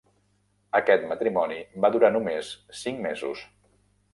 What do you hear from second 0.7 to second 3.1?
Aquest matrimoni va durar només cinc